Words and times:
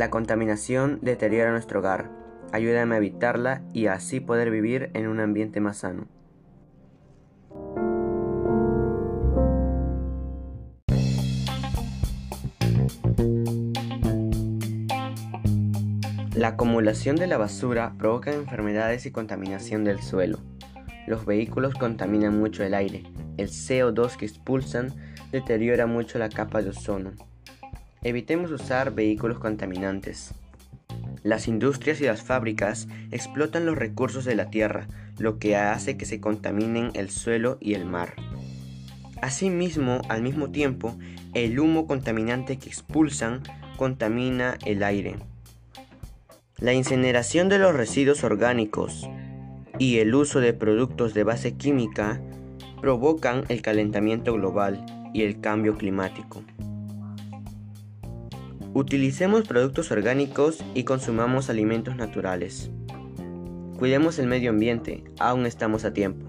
La 0.00 0.08
contaminación 0.08 0.98
deteriora 1.02 1.50
nuestro 1.50 1.80
hogar. 1.80 2.10
Ayúdame 2.52 2.94
a 2.94 2.96
evitarla 2.96 3.60
y 3.74 3.88
así 3.88 4.18
poder 4.18 4.50
vivir 4.50 4.90
en 4.94 5.06
un 5.06 5.20
ambiente 5.20 5.60
más 5.60 5.76
sano. 5.76 6.08
La 16.34 16.48
acumulación 16.48 17.16
de 17.16 17.26
la 17.26 17.36
basura 17.36 17.92
provoca 17.98 18.32
enfermedades 18.32 19.04
y 19.04 19.10
contaminación 19.10 19.84
del 19.84 20.00
suelo. 20.00 20.38
Los 21.06 21.26
vehículos 21.26 21.74
contaminan 21.74 22.40
mucho 22.40 22.64
el 22.64 22.72
aire. 22.72 23.02
El 23.36 23.48
CO2 23.48 24.16
que 24.16 24.24
expulsan 24.24 24.94
deteriora 25.30 25.84
mucho 25.84 26.18
la 26.18 26.30
capa 26.30 26.62
de 26.62 26.70
ozono. 26.70 27.12
Evitemos 28.02 28.50
usar 28.50 28.94
vehículos 28.94 29.38
contaminantes. 29.38 30.32
Las 31.22 31.48
industrias 31.48 32.00
y 32.00 32.04
las 32.04 32.22
fábricas 32.22 32.88
explotan 33.10 33.66
los 33.66 33.76
recursos 33.76 34.24
de 34.24 34.34
la 34.34 34.48
tierra, 34.48 34.88
lo 35.18 35.38
que 35.38 35.56
hace 35.56 35.98
que 35.98 36.06
se 36.06 36.18
contaminen 36.18 36.92
el 36.94 37.10
suelo 37.10 37.58
y 37.60 37.74
el 37.74 37.84
mar. 37.84 38.14
Asimismo, 39.20 40.00
al 40.08 40.22
mismo 40.22 40.50
tiempo, 40.50 40.96
el 41.34 41.60
humo 41.60 41.86
contaminante 41.86 42.56
que 42.56 42.70
expulsan 42.70 43.42
contamina 43.76 44.56
el 44.64 44.82
aire. 44.82 45.16
La 46.56 46.72
incineración 46.72 47.50
de 47.50 47.58
los 47.58 47.74
residuos 47.74 48.24
orgánicos 48.24 49.10
y 49.78 49.98
el 49.98 50.14
uso 50.14 50.40
de 50.40 50.54
productos 50.54 51.12
de 51.12 51.24
base 51.24 51.52
química 51.52 52.18
provocan 52.80 53.44
el 53.50 53.60
calentamiento 53.60 54.32
global 54.32 54.86
y 55.12 55.22
el 55.22 55.40
cambio 55.42 55.76
climático. 55.76 56.42
Utilicemos 58.72 59.48
productos 59.48 59.90
orgánicos 59.90 60.62
y 60.74 60.84
consumamos 60.84 61.50
alimentos 61.50 61.96
naturales. 61.96 62.70
Cuidemos 63.76 64.20
el 64.20 64.28
medio 64.28 64.50
ambiente, 64.50 65.02
aún 65.18 65.44
estamos 65.44 65.84
a 65.84 65.92
tiempo. 65.92 66.24